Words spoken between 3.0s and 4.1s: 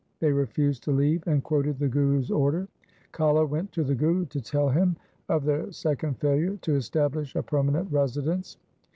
Kala went to the